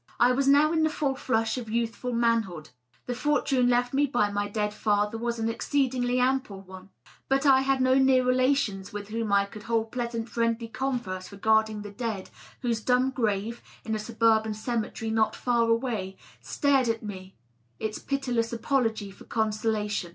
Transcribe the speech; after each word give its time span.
I 0.19 0.31
was 0.31 0.47
now 0.47 0.71
in 0.71 0.81
the 0.81 0.89
full 0.89 1.13
flush 1.13 1.59
of 1.59 1.69
youthful 1.69 2.11
manhood. 2.11 2.71
The 3.05 3.13
fortune 3.13 3.69
left 3.69 3.93
me 3.93 4.07
by 4.07 4.31
my 4.31 4.47
dead 4.47 4.73
father 4.73 5.15
was 5.15 5.37
an 5.37 5.47
exceedingly 5.47 6.19
ample 6.19 6.59
one. 6.61 6.89
But 7.29 7.45
I 7.45 7.61
had 7.61 7.81
no 7.81 7.93
near 7.99 8.25
relations, 8.25 8.91
no 8.91 8.97
one 8.97 8.99
with 9.03 9.09
whom 9.11 9.31
I 9.31 9.45
could 9.45 9.61
hold 9.61 9.91
pleasant 9.91 10.27
friendly 10.27 10.69
converse 10.69 11.31
regarding 11.31 11.83
the 11.83 11.91
dead, 11.91 12.31
whose 12.63 12.81
dumb 12.81 13.11
grave, 13.11 13.61
in 13.85 13.93
a 13.93 13.99
suburban 13.99 14.55
cemetery 14.55 15.11
not 15.11 15.35
far 15.35 15.69
away, 15.69 16.17
stared 16.41 16.89
at 16.89 17.03
me 17.03 17.35
its 17.79 17.99
pitiless 17.99 18.51
apology 18.51 19.11
for 19.11 19.25
consolation. 19.25 20.09